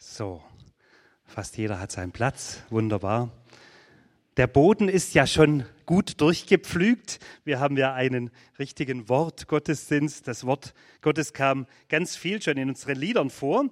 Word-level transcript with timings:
So, 0.00 0.40
fast 1.24 1.56
jeder 1.56 1.80
hat 1.80 1.90
seinen 1.90 2.12
Platz. 2.12 2.62
Wunderbar. 2.70 3.32
Der 4.36 4.46
Boden 4.46 4.88
ist 4.88 5.12
ja 5.12 5.26
schon 5.26 5.64
gut 5.86 6.20
durchgepflügt. 6.20 7.18
Wir 7.42 7.58
haben 7.58 7.76
ja 7.76 7.94
einen 7.94 8.30
richtigen 8.60 9.08
Wortgottesdienst. 9.08 10.28
Das 10.28 10.46
Wort 10.46 10.72
Gottes 11.00 11.32
kam 11.32 11.66
ganz 11.88 12.14
viel 12.14 12.40
schon 12.40 12.58
in 12.58 12.68
unseren 12.68 12.94
Liedern 12.94 13.28
vor. 13.28 13.70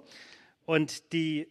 Und 0.65 1.13
die 1.13 1.47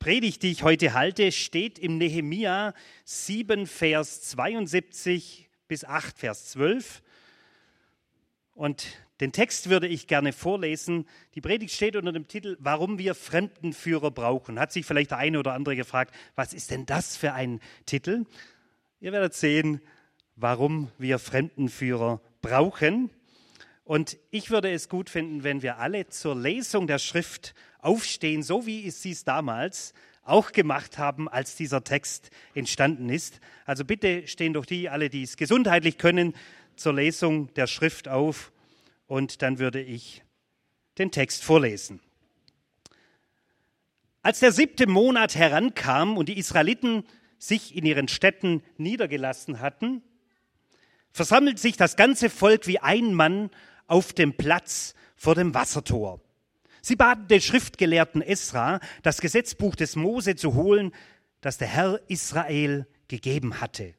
Predigt, 0.00 0.42
die 0.42 0.50
ich 0.50 0.64
heute 0.64 0.92
halte, 0.92 1.30
steht 1.30 1.78
im 1.78 1.96
Nehemia 1.96 2.74
7, 3.04 3.68
Vers 3.68 4.22
72 4.22 5.48
bis 5.68 5.84
8, 5.84 6.18
Vers 6.18 6.50
12. 6.50 7.02
Und 8.52 8.84
den 9.20 9.32
Text 9.32 9.68
würde 9.68 9.86
ich 9.86 10.06
gerne 10.06 10.32
vorlesen. 10.32 11.06
Die 11.34 11.42
Predigt 11.42 11.74
steht 11.74 11.94
unter 11.94 12.12
dem 12.12 12.26
Titel, 12.26 12.56
warum 12.58 12.98
wir 12.98 13.14
Fremdenführer 13.14 14.10
brauchen. 14.10 14.58
Hat 14.58 14.72
sich 14.72 14.86
vielleicht 14.86 15.10
der 15.10 15.18
eine 15.18 15.38
oder 15.38 15.52
andere 15.52 15.76
gefragt, 15.76 16.14
was 16.36 16.54
ist 16.54 16.70
denn 16.70 16.86
das 16.86 17.18
für 17.18 17.34
ein 17.34 17.60
Titel? 17.84 18.24
Ihr 18.98 19.12
werdet 19.12 19.34
sehen, 19.34 19.82
warum 20.36 20.90
wir 20.96 21.18
Fremdenführer 21.18 22.22
brauchen. 22.40 23.10
Und 23.84 24.16
ich 24.30 24.50
würde 24.50 24.70
es 24.72 24.88
gut 24.88 25.10
finden, 25.10 25.44
wenn 25.44 25.62
wir 25.62 25.78
alle 25.78 26.08
zur 26.08 26.34
Lesung 26.34 26.86
der 26.86 26.98
Schrift 26.98 27.54
aufstehen, 27.80 28.42
so 28.42 28.64
wie 28.64 28.90
sie 28.90 29.10
es 29.10 29.24
damals 29.24 29.92
auch 30.22 30.52
gemacht 30.52 30.96
haben, 30.96 31.28
als 31.28 31.56
dieser 31.56 31.84
Text 31.84 32.30
entstanden 32.54 33.10
ist. 33.10 33.40
Also 33.66 33.84
bitte 33.84 34.26
stehen 34.28 34.54
doch 34.54 34.64
die, 34.64 34.88
alle, 34.88 35.10
die 35.10 35.24
es 35.24 35.36
gesundheitlich 35.36 35.98
können, 35.98 36.34
zur 36.76 36.94
Lesung 36.94 37.52
der 37.54 37.66
Schrift 37.66 38.08
auf 38.08 38.52
und 39.10 39.42
dann 39.42 39.58
würde 39.58 39.82
ich 39.82 40.22
den 40.96 41.10
Text 41.10 41.42
vorlesen. 41.42 41.98
Als 44.22 44.38
der 44.38 44.52
siebte 44.52 44.86
Monat 44.86 45.34
herankam 45.34 46.16
und 46.16 46.28
die 46.28 46.38
Israeliten 46.38 47.02
sich 47.36 47.74
in 47.74 47.84
ihren 47.84 48.06
Städten 48.06 48.62
niedergelassen 48.76 49.58
hatten, 49.58 50.04
versammelte 51.10 51.60
sich 51.60 51.76
das 51.76 51.96
ganze 51.96 52.30
Volk 52.30 52.68
wie 52.68 52.78
ein 52.78 53.12
Mann 53.12 53.50
auf 53.88 54.12
dem 54.12 54.36
Platz 54.36 54.94
vor 55.16 55.34
dem 55.34 55.54
Wassertor. 55.54 56.20
Sie 56.80 56.94
baten 56.94 57.26
den 57.26 57.40
Schriftgelehrten 57.40 58.22
Esra, 58.22 58.78
das 59.02 59.20
Gesetzbuch 59.20 59.74
des 59.74 59.96
Mose 59.96 60.36
zu 60.36 60.54
holen, 60.54 60.92
das 61.40 61.58
der 61.58 61.66
Herr 61.66 62.00
Israel 62.06 62.86
gegeben 63.08 63.60
hatte. 63.60 63.94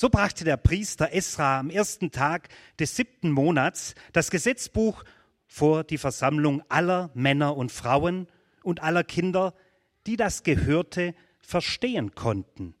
So 0.00 0.08
brachte 0.08 0.44
der 0.44 0.56
Priester 0.56 1.12
Esra 1.12 1.58
am 1.58 1.68
ersten 1.68 2.10
Tag 2.10 2.48
des 2.78 2.96
siebten 2.96 3.30
Monats 3.30 3.94
das 4.14 4.30
Gesetzbuch 4.30 5.04
vor 5.46 5.84
die 5.84 5.98
Versammlung 5.98 6.62
aller 6.70 7.10
Männer 7.12 7.54
und 7.54 7.70
Frauen 7.70 8.26
und 8.62 8.82
aller 8.82 9.04
Kinder, 9.04 9.52
die 10.06 10.16
das 10.16 10.42
Gehörte 10.42 11.14
verstehen 11.42 12.14
konnten. 12.14 12.74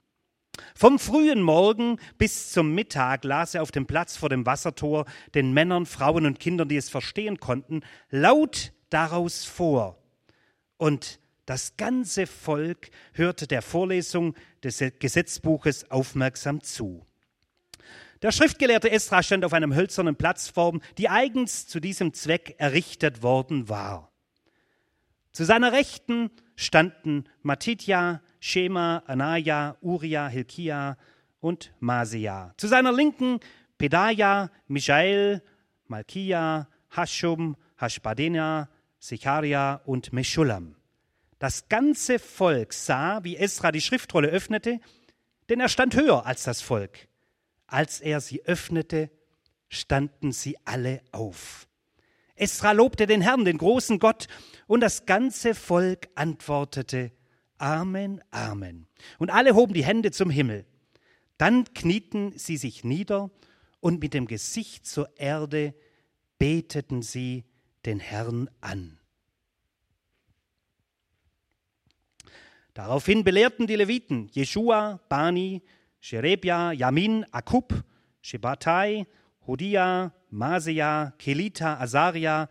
Vom 0.74 0.98
frühen 0.98 1.42
Morgen 1.42 1.98
bis 2.16 2.52
zum 2.52 2.74
Mittag 2.74 3.24
las 3.24 3.54
er 3.54 3.60
auf 3.60 3.70
dem 3.70 3.84
Platz 3.84 4.16
vor 4.16 4.30
dem 4.30 4.46
Wassertor 4.46 5.04
den 5.34 5.52
Männern, 5.52 5.84
Frauen 5.84 6.24
und 6.24 6.40
Kindern, 6.40 6.70
die 6.70 6.78
es 6.78 6.88
verstehen 6.88 7.38
konnten, 7.38 7.82
laut 8.08 8.72
daraus 8.88 9.44
vor. 9.44 10.02
Und 10.78 11.20
das 11.44 11.76
ganze 11.76 12.26
Volk 12.26 12.88
hörte 13.12 13.46
der 13.46 13.60
Vorlesung 13.60 14.34
des 14.64 14.82
Gesetzbuches 14.98 15.90
aufmerksam 15.90 16.62
zu. 16.62 17.04
Der 18.22 18.32
Schriftgelehrte 18.32 18.90
Esra 18.90 19.22
stand 19.22 19.46
auf 19.46 19.54
einem 19.54 19.74
hölzernen 19.74 20.14
Plattform, 20.14 20.82
die 20.98 21.08
eigens 21.08 21.66
zu 21.66 21.80
diesem 21.80 22.12
Zweck 22.12 22.54
errichtet 22.58 23.22
worden 23.22 23.70
war. 23.70 24.12
Zu 25.32 25.44
seiner 25.44 25.72
Rechten 25.72 26.30
standen 26.54 27.24
Matitja, 27.42 28.20
Shema, 28.40 29.02
Anaya, 29.06 29.76
Uria, 29.80 30.28
Hilkia 30.28 30.98
und 31.40 31.72
Masia. 31.80 32.52
Zu 32.58 32.66
seiner 32.66 32.92
Linken 32.92 33.40
Pedaja, 33.78 34.50
Michael, 34.66 35.42
Malkia, 35.86 36.68
Hashum, 36.94 37.56
Hashbadena, 37.80 38.68
Sicharia 38.98 39.80
und 39.86 40.12
Meschulam. 40.12 40.76
Das 41.38 41.70
ganze 41.70 42.18
Volk 42.18 42.74
sah, 42.74 43.24
wie 43.24 43.36
Esra 43.36 43.72
die 43.72 43.80
Schriftrolle 43.80 44.28
öffnete, 44.28 44.80
denn 45.48 45.60
er 45.60 45.70
stand 45.70 45.96
höher 45.96 46.26
als 46.26 46.42
das 46.44 46.60
Volk. 46.60 47.08
Als 47.70 48.00
er 48.00 48.20
sie 48.20 48.44
öffnete, 48.44 49.10
standen 49.68 50.32
sie 50.32 50.56
alle 50.64 51.02
auf. 51.12 51.68
Esra 52.34 52.72
lobte 52.72 53.06
den 53.06 53.20
Herrn, 53.20 53.44
den 53.44 53.58
großen 53.58 53.98
Gott, 53.98 54.26
und 54.66 54.80
das 54.80 55.06
ganze 55.06 55.54
Volk 55.54 56.08
antwortete 56.16 57.12
Amen, 57.58 58.22
Amen. 58.30 58.86
Und 59.18 59.30
alle 59.30 59.54
hoben 59.54 59.74
die 59.74 59.84
Hände 59.84 60.10
zum 60.10 60.30
Himmel. 60.30 60.64
Dann 61.38 61.64
knieten 61.72 62.32
sie 62.36 62.56
sich 62.56 62.82
nieder 62.82 63.30
und 63.80 64.00
mit 64.00 64.14
dem 64.14 64.26
Gesicht 64.26 64.86
zur 64.86 65.08
Erde 65.18 65.74
beteten 66.38 67.02
sie 67.02 67.44
den 67.86 68.00
Herrn 68.00 68.50
an. 68.60 68.98
Daraufhin 72.74 73.24
belehrten 73.24 73.66
die 73.66 73.76
Leviten 73.76 74.28
Jeschua, 74.32 75.00
Bani, 75.08 75.62
Sherebia, 76.00 76.72
Yamin, 76.72 77.24
Akub, 77.30 77.84
Shebatai, 78.22 79.06
Hodia, 79.46 80.12
Masea, 80.30 81.12
Kelita, 81.18 81.78
Asaria, 81.78 82.48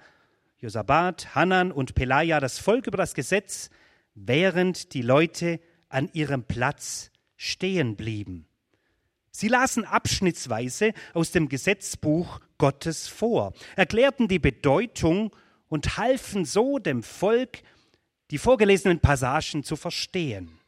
Josabat, 0.59 1.35
Hanan 1.35 1.71
und 1.71 1.95
Pelaja 1.95 2.39
das 2.39 2.59
Volk 2.59 2.87
über 2.87 2.97
das 2.97 3.13
Gesetz, 3.13 3.69
während 4.13 4.93
die 4.93 5.01
Leute 5.01 5.59
an 5.87 6.09
ihrem 6.13 6.43
Platz 6.43 7.11
stehen 7.37 7.95
blieben. 7.95 8.45
Sie 9.31 9.47
lasen 9.47 9.85
abschnittsweise 9.85 10.93
aus 11.13 11.31
dem 11.31 11.47
Gesetzbuch 11.47 12.39
Gottes 12.57 13.07
vor, 13.07 13.53
erklärten 13.75 14.27
die 14.27 14.39
Bedeutung 14.39 15.33
und 15.69 15.97
halfen 15.97 16.43
so 16.43 16.77
dem 16.77 17.03
Volk, 17.03 17.59
die 18.31 18.37
vorgelesenen 18.37 18.99
Passagen 18.99 19.63
zu 19.63 19.75
verstehen. 19.75 20.58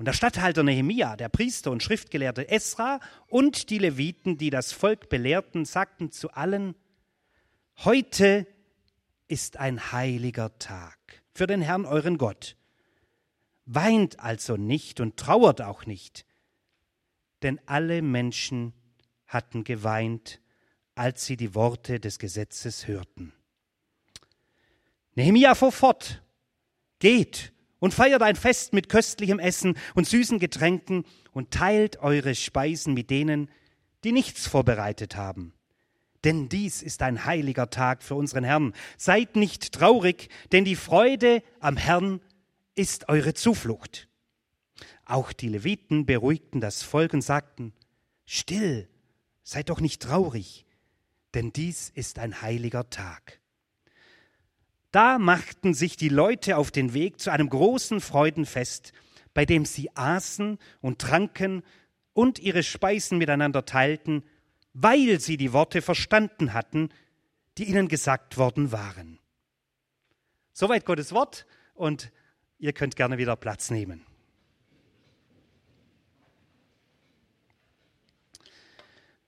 Und 0.00 0.06
der 0.06 0.14
Statthalter 0.14 0.62
Nehemia, 0.62 1.14
der 1.14 1.28
Priester 1.28 1.70
und 1.70 1.82
Schriftgelehrte 1.82 2.48
Esra 2.48 3.00
und 3.26 3.68
die 3.68 3.76
Leviten, 3.76 4.38
die 4.38 4.48
das 4.48 4.72
Volk 4.72 5.10
belehrten, 5.10 5.66
sagten 5.66 6.10
zu 6.10 6.30
allen, 6.30 6.74
heute 7.84 8.46
ist 9.28 9.58
ein 9.58 9.92
heiliger 9.92 10.58
Tag 10.58 10.96
für 11.34 11.46
den 11.46 11.60
Herrn 11.60 11.84
euren 11.84 12.16
Gott. 12.16 12.56
Weint 13.66 14.20
also 14.20 14.56
nicht 14.56 15.00
und 15.00 15.18
trauert 15.18 15.60
auch 15.60 15.84
nicht, 15.84 16.24
denn 17.42 17.60
alle 17.66 18.00
Menschen 18.00 18.72
hatten 19.26 19.64
geweint, 19.64 20.40
als 20.94 21.26
sie 21.26 21.36
die 21.36 21.54
Worte 21.54 22.00
des 22.00 22.18
Gesetzes 22.18 22.86
hörten. 22.88 23.34
Nehemia 25.14 25.54
fuhr 25.54 25.72
fort, 25.72 26.22
geht 27.00 27.52
und 27.80 27.92
feiert 27.92 28.22
ein 28.22 28.36
Fest 28.36 28.72
mit 28.72 28.88
köstlichem 28.88 29.40
Essen 29.40 29.76
und 29.94 30.06
süßen 30.06 30.38
Getränken 30.38 31.04
und 31.32 31.50
teilt 31.50 31.98
eure 31.98 32.36
Speisen 32.36 32.94
mit 32.94 33.10
denen, 33.10 33.50
die 34.04 34.12
nichts 34.12 34.46
vorbereitet 34.46 35.16
haben. 35.16 35.52
Denn 36.24 36.48
dies 36.48 36.82
ist 36.82 37.02
ein 37.02 37.24
heiliger 37.24 37.70
Tag 37.70 38.02
für 38.02 38.14
unseren 38.14 38.44
Herrn. 38.44 38.74
Seid 38.98 39.36
nicht 39.36 39.72
traurig, 39.72 40.28
denn 40.52 40.64
die 40.64 40.76
Freude 40.76 41.42
am 41.60 41.76
Herrn 41.76 42.20
ist 42.74 43.08
eure 43.08 43.34
Zuflucht. 43.34 44.08
Auch 45.06 45.32
die 45.32 45.48
Leviten 45.48 46.06
beruhigten 46.06 46.60
das 46.60 46.82
Volk 46.82 47.14
und 47.14 47.22
sagten, 47.22 47.72
Still, 48.26 48.88
seid 49.42 49.70
doch 49.70 49.80
nicht 49.80 50.02
traurig, 50.02 50.66
denn 51.34 51.52
dies 51.52 51.90
ist 51.90 52.18
ein 52.18 52.42
heiliger 52.42 52.90
Tag. 52.90 53.39
Da 54.90 55.18
machten 55.18 55.72
sich 55.72 55.96
die 55.96 56.08
Leute 56.08 56.56
auf 56.56 56.70
den 56.70 56.94
Weg 56.94 57.20
zu 57.20 57.30
einem 57.30 57.48
großen 57.48 58.00
Freudenfest, 58.00 58.92
bei 59.34 59.44
dem 59.44 59.64
sie 59.64 59.90
aßen 59.94 60.58
und 60.80 61.00
tranken 61.00 61.62
und 62.12 62.40
ihre 62.40 62.62
Speisen 62.62 63.18
miteinander 63.18 63.64
teilten, 63.64 64.24
weil 64.72 65.20
sie 65.20 65.36
die 65.36 65.52
Worte 65.52 65.80
verstanden 65.80 66.52
hatten, 66.52 66.88
die 67.56 67.64
ihnen 67.64 67.88
gesagt 67.88 68.36
worden 68.36 68.72
waren. 68.72 69.20
Soweit 70.52 70.84
Gottes 70.84 71.12
Wort 71.12 71.46
und 71.74 72.10
ihr 72.58 72.72
könnt 72.72 72.96
gerne 72.96 73.18
wieder 73.18 73.36
Platz 73.36 73.70
nehmen. 73.70 74.04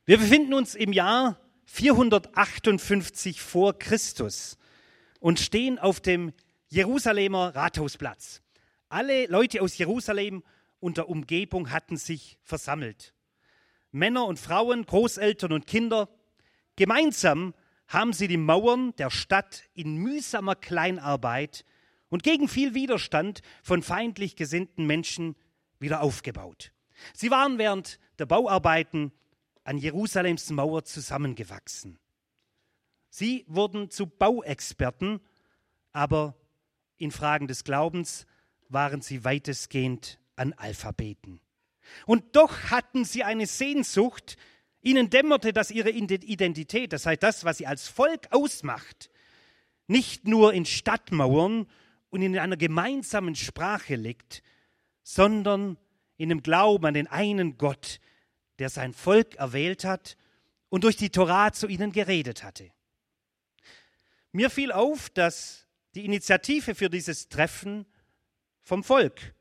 Wir 0.05 0.19
befinden 0.19 0.53
uns 0.55 0.75
im 0.75 0.93
Jahr 0.93 1.39
458 1.67 3.41
vor 3.41 3.79
Christus 3.79 4.59
und 5.23 5.39
stehen 5.39 5.79
auf 5.79 6.01
dem 6.01 6.33
Jerusalemer 6.69 7.55
Rathausplatz. 7.55 8.43
Alle 8.89 9.27
Leute 9.27 9.63
aus 9.63 9.79
Jerusalem 9.79 10.43
und 10.81 10.97
der 10.97 11.09
Umgebung 11.09 11.71
hatten 11.71 11.97
sich 11.97 12.41
versammelt. 12.43 13.15
Männer 13.93 14.27
und 14.27 14.41
Frauen, 14.41 14.85
Großeltern 14.85 15.53
und 15.53 15.69
Kinder. 15.69 16.09
Gemeinsam 16.75 17.55
haben 17.87 18.13
sie 18.13 18.27
die 18.27 18.37
Mauern 18.37 18.97
der 18.97 19.11
Stadt 19.11 19.63
in 19.75 19.95
mühsamer 19.95 20.57
Kleinarbeit 20.57 21.65
und 22.09 22.25
gegen 22.25 22.49
viel 22.49 22.75
Widerstand 22.75 23.43
von 23.63 23.83
feindlich 23.83 24.35
gesinnten 24.35 24.87
Menschen 24.87 25.37
wieder 25.79 26.01
aufgebaut. 26.01 26.73
Sie 27.15 27.31
waren 27.31 27.59
während 27.59 28.01
der 28.19 28.27
Bauarbeiten 28.27 29.13
an 29.63 29.79
Jerusalems 29.79 30.51
Mauer 30.51 30.85
zusammengewachsen. 30.85 32.01
Sie 33.15 33.45
wurden 33.47 33.91
zu 33.91 34.07
Bauexperten, 34.07 35.21
aber 35.93 36.35
in 36.97 37.11
Fragen 37.11 37.47
des 37.47 37.63
Glaubens 37.63 38.27
waren 38.71 39.03
sie 39.03 39.23
weitestgehend 39.23 40.19
Analphabeten. 40.35 41.43
Und 42.07 42.35
doch 42.35 42.71
hatten 42.71 43.05
sie 43.05 43.23
eine 43.23 43.47
Sehnsucht, 43.47 44.39
ihnen 44.81 45.11
dämmerte, 45.11 45.53
dass 45.53 45.71
ihre 45.71 45.91
Identität, 45.91 46.95
das 46.95 47.05
heißt 47.05 47.23
das, 47.23 47.45
was 47.45 47.59
sie 47.59 47.67
als 47.67 47.87
Volk 47.87 48.29
ausmacht, 48.31 49.11
nicht 49.89 50.27
nur 50.27 50.55
in 50.55 50.65
Stadtmauern 50.65 51.67
und 52.09 52.23
in 52.23 52.39
einer 52.39 52.57
gemeinsamen 52.57 53.35
Sprache 53.35 53.95
liegt, 53.95 54.43
sondern 55.03 55.77
in 56.17 56.31
dem 56.31 56.43
Glauben 56.43 56.87
an 56.87 56.95
den 56.95 57.09
einen 57.09 57.59
Gott, 57.59 58.01
der 58.59 58.71
sein 58.71 58.95
Volk 58.95 59.35
erwählt 59.35 59.85
hat 59.85 60.17
und 60.71 60.85
durch 60.85 60.97
die 60.97 61.11
Torah 61.11 61.53
zu 61.53 61.67
ihnen 61.67 61.93
geredet 61.93 62.43
hatte. 62.43 62.73
Mir 64.33 64.49
fiel 64.49 64.73
auf, 64.73 65.11
dass 65.11 65.67
die 65.95 66.07
Initiative 66.07 66.75
für 66.75 66.89
dieses 66.89 67.29
Treffen 67.29 67.87
vom 68.63 68.83
Volk 68.83 69.35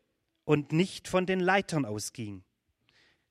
und 0.43 0.73
nicht 0.73 1.07
von 1.07 1.25
den 1.25 1.39
Leitern 1.39 1.85
ausging. 1.85 2.43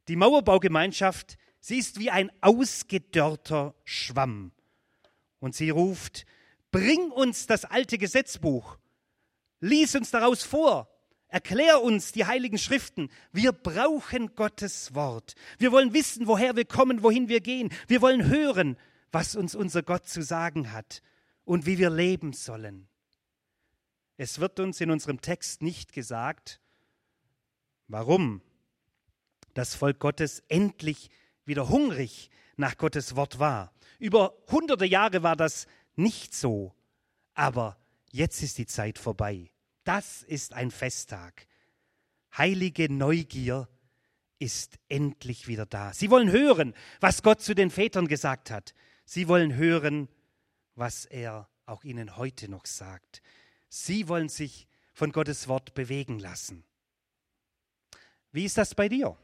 Die 0.08 0.16
Mauerbaugemeinschaft, 0.16 1.36
sie 1.60 1.76
ist 1.76 1.98
wie 1.98 2.10
ein 2.10 2.32
ausgedörrter 2.40 3.74
Schwamm. 3.84 4.52
Und 5.38 5.54
sie 5.54 5.68
ruft, 5.68 6.24
bring 6.70 7.10
uns 7.10 7.46
das 7.46 7.66
alte 7.66 7.98
Gesetzbuch, 7.98 8.78
lies 9.60 9.94
uns 9.94 10.10
daraus 10.10 10.42
vor, 10.42 10.88
erklär 11.28 11.82
uns 11.82 12.12
die 12.12 12.24
heiligen 12.24 12.58
Schriften. 12.58 13.10
Wir 13.32 13.52
brauchen 13.52 14.34
Gottes 14.34 14.94
Wort. 14.94 15.34
Wir 15.58 15.72
wollen 15.72 15.92
wissen, 15.92 16.26
woher 16.26 16.56
wir 16.56 16.64
kommen, 16.64 17.02
wohin 17.02 17.28
wir 17.28 17.40
gehen. 17.40 17.70
Wir 17.86 18.00
wollen 18.00 18.28
hören, 18.28 18.78
was 19.12 19.36
uns 19.36 19.54
unser 19.54 19.82
Gott 19.82 20.08
zu 20.08 20.22
sagen 20.22 20.72
hat 20.72 21.02
und 21.50 21.66
wie 21.66 21.78
wir 21.78 21.90
leben 21.90 22.32
sollen. 22.32 22.86
Es 24.16 24.38
wird 24.38 24.60
uns 24.60 24.80
in 24.80 24.88
unserem 24.88 25.20
Text 25.20 25.62
nicht 25.62 25.92
gesagt, 25.92 26.60
warum 27.88 28.40
das 29.54 29.74
Volk 29.74 29.98
Gottes 29.98 30.44
endlich 30.46 31.10
wieder 31.44 31.68
hungrig 31.68 32.30
nach 32.56 32.76
Gottes 32.76 33.16
Wort 33.16 33.40
war. 33.40 33.74
Über 33.98 34.32
hunderte 34.48 34.84
Jahre 34.84 35.24
war 35.24 35.34
das 35.34 35.66
nicht 35.96 36.36
so, 36.36 36.72
aber 37.34 37.76
jetzt 38.12 38.44
ist 38.44 38.56
die 38.58 38.66
Zeit 38.66 38.96
vorbei. 38.96 39.50
Das 39.82 40.22
ist 40.22 40.54
ein 40.54 40.70
Festtag. 40.70 41.48
Heilige 42.38 42.88
Neugier 42.92 43.68
ist 44.38 44.78
endlich 44.88 45.48
wieder 45.48 45.66
da. 45.66 45.92
Sie 45.94 46.10
wollen 46.10 46.30
hören, 46.30 46.74
was 47.00 47.24
Gott 47.24 47.40
zu 47.40 47.56
den 47.56 47.70
Vätern 47.70 48.06
gesagt 48.06 48.52
hat. 48.52 48.72
Sie 49.04 49.26
wollen 49.26 49.56
hören, 49.56 50.08
was 50.74 51.04
er 51.04 51.48
auch 51.66 51.84
ihnen 51.84 52.16
heute 52.16 52.48
noch 52.48 52.66
sagt. 52.66 53.22
Sie 53.68 54.08
wollen 54.08 54.28
sich 54.28 54.66
von 54.92 55.12
Gottes 55.12 55.48
Wort 55.48 55.74
bewegen 55.74 56.18
lassen. 56.18 56.64
Wie 58.32 58.44
ist 58.44 58.58
das 58.58 58.74
bei 58.74 58.88
dir? 58.88 59.16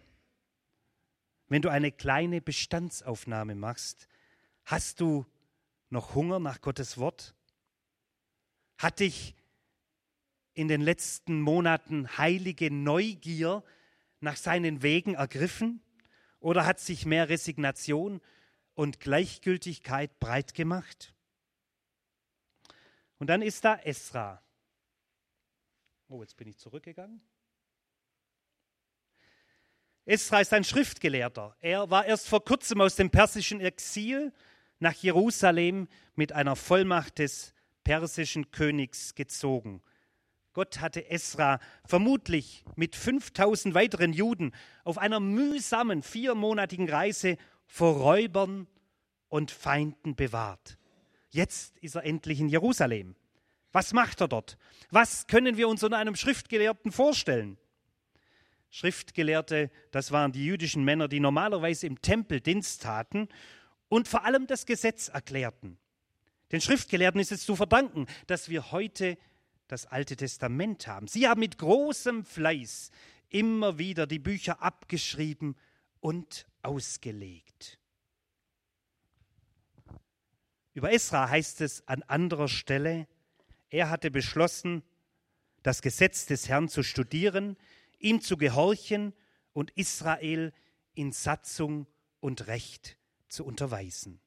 Wenn 1.49 1.63
du 1.63 1.69
eine 1.69 1.93
kleine 1.93 2.41
Bestandsaufnahme 2.41 3.55
machst, 3.55 4.09
hast 4.65 5.01
du 5.01 5.27
noch 5.91 6.15
Hunger 6.15 6.39
nach 6.41 6.61
Gottes 6.61 6.99
Wort? 6.99 7.35
Hat 8.79 9.01
dich 9.01 9.35
in 10.55 10.69
den 10.69 10.81
letzten 10.81 11.41
Monaten 11.41 12.17
heilige 12.19 12.71
Neugier 12.71 13.63
nach 14.21 14.37
seinen 14.37 14.83
Wegen 14.83 15.15
ergriffen? 15.15 15.83
Oder 16.41 16.67
hat 16.67 16.81
sich 16.81 17.07
mehr 17.07 17.29
Resignation 17.29 18.21
und 18.75 19.01
Gleichgültigkeit 19.01 20.19
breit 20.19 20.55
gemacht? 20.55 21.16
Und 23.19 23.29
dann 23.29 23.43
ist 23.43 23.65
da 23.65 23.77
Esra. 23.77 24.43
Oh, 26.09 26.23
jetzt 26.23 26.37
bin 26.37 26.49
ich 26.49 26.59
zurückgegangen. 26.59 27.21
Esra 30.05 30.41
ist 30.41 30.53
ein 30.53 30.65
Schriftgelehrter. 30.65 31.57
Er 31.61 31.91
war 31.91 32.05
erst 32.05 32.29
vor 32.29 32.45
kurzem 32.45 32.81
aus 32.81 32.95
dem 32.95 33.11
persischen 33.11 33.61
Exil 33.61 34.33
nach 34.79 34.95
Jerusalem 34.95 35.89
mit 36.15 36.33
einer 36.33 36.55
Vollmacht 36.55 37.19
des 37.19 37.55
persischen 37.83 38.51
Königs 38.51 39.15
gezogen. 39.15 39.83
Gott 40.53 40.81
hatte 40.81 41.11
Esra 41.11 41.61
vermutlich 41.85 42.65
mit 42.77 42.97
5000 42.97 43.75
weiteren 43.75 44.13
Juden 44.13 44.53
auf 44.85 44.97
einer 44.97 45.21
mühsamen 45.21 46.03
viermonatigen 46.03 46.89
Reise 46.89 47.37
vor 47.67 47.97
Räubern 47.97 48.67
und 49.29 49.51
Feinden 49.51 50.15
bewahrt. 50.15 50.79
Jetzt 51.37 51.77
ist 51.81 51.97
er 51.97 52.05
endlich 52.05 52.41
in 52.41 52.49
Jerusalem. 52.49 53.15
Was 53.71 53.93
macht 53.93 54.23
er 54.23 54.29
dort? 54.29 54.57
Was 54.89 55.27
können 55.27 55.59
wir 55.59 55.69
uns 55.69 55.85
unter 55.85 55.99
einem 55.99 56.17
Schriftgelehrten 56.17 56.93
vorstellen? 56.93 57.59
Schriftgelehrte, 58.71 59.71
das 59.91 60.13
waren 60.13 60.33
die 60.33 60.47
jüdischen 60.47 60.83
Männer, 60.83 61.09
die 61.09 61.21
normalerweise 61.21 61.87
im 61.87 62.01
Tempel 62.01 62.41
Dienst 62.41 62.85
taten 62.85 63.29
und 63.91 64.09
vor 64.09 64.25
allem 64.25 64.47
das 64.47 64.65
Gesetz 64.65 65.09
erklärten. 65.09 65.77
Den 66.53 66.63
Schriftgelehrten 66.63 67.21
ist 67.21 67.33
es 67.33 67.45
zu 67.45 67.55
verdanken, 67.55 68.07
dass 68.27 68.49
wir 68.49 68.73
heute 68.73 69.19
das 69.69 69.85
Alte 69.85 70.17
Testament 70.17 70.87
haben. 70.87 71.07
Sie 71.07 71.29
haben 71.29 71.41
mit 71.41 71.59
großem 71.59 72.25
Fleiß 72.25 72.91
immer 73.29 73.77
wieder 73.77 74.07
die 74.07 74.21
Bücher 74.21 74.63
abgeschrieben 74.63 75.55
und 76.01 76.47
ausgelegt. 76.63 77.79
Über 80.77 80.93
Esra 80.93 81.31
heißt 81.31 81.63
es 81.63 81.89
an 81.89 82.03
anderer 82.03 82.49
Stelle, 82.49 83.09
er 83.71 83.89
hatte 83.89 84.11
beschlossen, 84.11 84.83
das 85.63 85.81
Gesetz 85.81 86.27
des 86.27 86.51
Herrn 86.51 86.69
zu 86.69 86.83
studieren, 86.83 87.57
ihm 87.99 88.21
zu 88.21 88.37
gehorchen 88.37 89.15
und 89.55 89.71
Israel 89.71 90.53
in 90.93 91.13
Satzung 91.13 91.87
und 92.21 92.47
Recht 92.47 92.99
zu 93.27 93.47
unterweisen. 93.47 94.21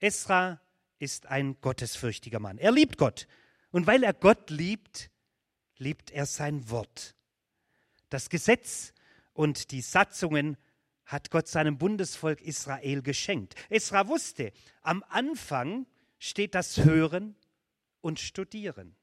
Esra 0.00 0.60
ist 0.98 1.26
ein 1.26 1.60
gottesfürchtiger 1.60 2.40
Mann. 2.40 2.58
Er 2.58 2.72
liebt 2.72 2.98
Gott. 2.98 3.28
Und 3.70 3.86
weil 3.86 4.02
er 4.02 4.14
Gott 4.14 4.50
liebt, 4.50 5.08
liebt 5.76 6.10
er 6.10 6.26
sein 6.26 6.68
Wort. 6.68 7.14
Das 8.08 8.28
Gesetz 8.28 8.92
und 9.34 9.70
die 9.70 9.82
Satzungen 9.82 10.56
hat 11.08 11.30
Gott 11.30 11.48
seinem 11.48 11.78
Bundesvolk 11.78 12.42
Israel 12.42 13.02
geschenkt. 13.02 13.54
Esra 13.70 14.08
wusste, 14.08 14.52
am 14.82 15.02
Anfang 15.08 15.86
steht 16.18 16.54
das 16.54 16.84
Hören 16.84 17.34
und 18.02 18.20
Studieren. 18.20 18.94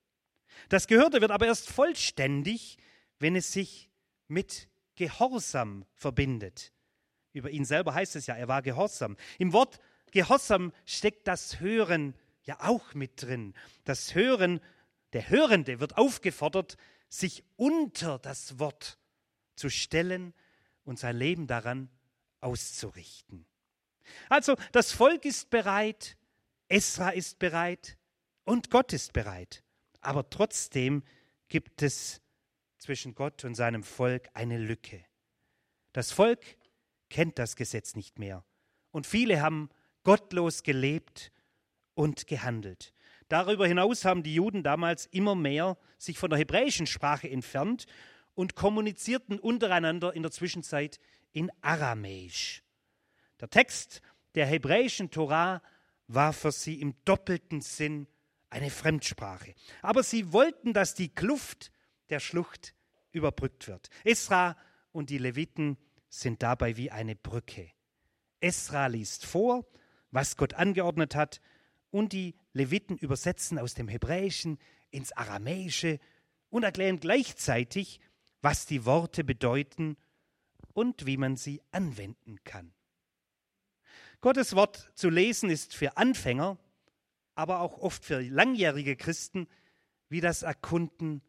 Das 0.69 0.87
Gehörte 0.87 1.19
wird 1.19 1.31
aber 1.31 1.47
erst 1.47 1.67
vollständig, 1.67 2.77
wenn 3.19 3.35
es 3.35 3.51
sich 3.51 3.89
mit 4.27 4.69
Gehorsam 4.95 5.83
verbindet. 5.95 6.71
Über 7.33 7.49
ihn 7.49 7.65
selber 7.65 7.95
heißt 7.95 8.15
es 8.15 8.27
ja, 8.27 8.35
er 8.35 8.47
war 8.47 8.61
gehorsam. 8.61 9.17
Im 9.39 9.51
Wort 9.51 9.79
Gehorsam 10.11 10.71
steckt 10.85 11.27
das 11.27 11.59
Hören 11.59 12.13
ja 12.43 12.57
auch 12.61 12.93
mit 12.93 13.23
drin. 13.23 13.53
Das 13.83 14.13
Hören, 14.13 14.61
der 15.13 15.29
Hörende 15.29 15.79
wird 15.79 15.97
aufgefordert, 15.97 16.77
sich 17.09 17.43
unter 17.57 18.19
das 18.19 18.59
Wort 18.59 18.99
zu 19.55 19.69
stellen 19.69 20.33
und 20.83 20.99
sein 20.99 21.17
Leben 21.17 21.47
daran 21.47 21.89
auszurichten. 22.45 23.45
Also 24.29 24.55
das 24.71 24.91
Volk 24.91 25.25
ist 25.25 25.49
bereit, 25.49 26.15
Esra 26.67 27.09
ist 27.09 27.39
bereit 27.39 27.97
und 28.43 28.69
Gott 28.69 28.93
ist 28.93 29.13
bereit. 29.13 29.63
Aber 30.01 30.29
trotzdem 30.29 31.03
gibt 31.47 31.81
es 31.81 32.21
zwischen 32.77 33.15
Gott 33.15 33.43
und 33.43 33.55
seinem 33.55 33.83
Volk 33.83 34.29
eine 34.33 34.59
Lücke. 34.59 35.03
Das 35.91 36.11
Volk 36.11 36.57
kennt 37.09 37.39
das 37.39 37.55
Gesetz 37.55 37.95
nicht 37.95 38.19
mehr 38.19 38.45
und 38.91 39.07
viele 39.07 39.41
haben 39.41 39.69
gottlos 40.03 40.61
gelebt 40.63 41.31
und 41.95 42.27
gehandelt. 42.27 42.93
Darüber 43.27 43.65
hinaus 43.65 44.05
haben 44.05 44.21
die 44.21 44.35
Juden 44.35 44.61
damals 44.61 45.07
immer 45.07 45.33
mehr 45.33 45.77
sich 45.97 46.19
von 46.19 46.29
der 46.29 46.37
hebräischen 46.37 46.85
Sprache 46.85 47.29
entfernt 47.29 47.87
und 48.35 48.55
kommunizierten 48.55 49.39
untereinander 49.39 50.13
in 50.13 50.21
der 50.21 50.31
Zwischenzeit 50.31 50.99
in 51.35 51.51
Aramäisch. 51.61 52.63
Der 53.41 53.49
Text 53.49 54.01
der 54.35 54.45
hebräischen 54.45 55.11
Torah 55.11 55.61
war 56.07 56.31
für 56.31 56.51
sie 56.51 56.79
im 56.79 56.95
doppelten 57.03 57.61
Sinn 57.61 58.07
eine 58.49 58.69
Fremdsprache. 58.69 59.53
Aber 59.81 60.01
sie 60.01 60.31
wollten, 60.31 60.73
dass 60.73 60.93
die 60.93 61.09
Kluft 61.09 61.71
der 62.09 62.21
Schlucht 62.21 62.73
überbrückt 63.11 63.67
wird. 63.67 63.89
Esra 64.05 64.55
und 64.93 65.09
die 65.09 65.17
Leviten 65.17 65.77
sind 66.07 66.41
dabei 66.41 66.77
wie 66.77 66.89
eine 66.89 67.17
Brücke. 67.17 67.69
Esra 68.39 68.87
liest 68.87 69.25
vor, 69.25 69.65
was 70.11 70.37
Gott 70.37 70.53
angeordnet 70.53 71.15
hat, 71.15 71.41
und 71.91 72.13
die 72.13 72.35
Leviten 72.53 72.97
übersetzen 72.97 73.57
aus 73.57 73.73
dem 73.73 73.87
Hebräischen 73.87 74.57
ins 74.89 75.11
Aramäische 75.13 75.99
und 76.49 76.63
erklären 76.63 76.99
gleichzeitig, 76.99 77.99
was 78.41 78.65
die 78.65 78.85
Worte 78.85 79.23
bedeuten 79.23 79.97
und 80.75 81.05
wie 81.05 81.17
man 81.17 81.37
sie 81.37 81.61
anwenden 81.71 82.37
kann. 82.43 82.73
Gottes 84.21 84.55
Wort 84.55 84.91
zu 84.93 85.09
lesen 85.09 85.49
ist 85.49 85.73
für 85.73 85.97
Anfänger, 85.97 86.57
aber 87.33 87.61
auch 87.61 87.77
oft 87.79 88.03
für 88.03 88.21
langjährige 88.21 88.95
Christen 88.95 89.47
wie 90.09 90.21
das 90.21 90.43
Erkunden 90.43 91.21